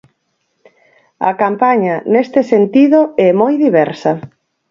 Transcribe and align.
A 1.29 1.31
campaña, 1.43 1.95
neste 2.13 2.41
sentido, 2.51 2.99
é 3.27 3.29
moi 3.41 3.53
diversa. 3.65 4.11